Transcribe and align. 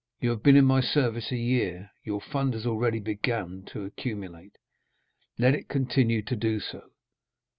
You 0.19 0.31
have 0.31 0.41
been 0.41 0.55
in 0.55 0.65
my 0.65 0.81
service 0.81 1.31
a 1.31 1.35
year, 1.37 1.91
your 2.03 2.19
fund 2.21 2.55
has 2.55 2.65
already 2.65 2.99
begun 2.99 3.61
to 3.65 3.85
accumulate—let 3.85 5.53
it 5.53 5.67
continue 5.67 6.23
to 6.23 6.35
do 6.35 6.59
so." 6.59 6.89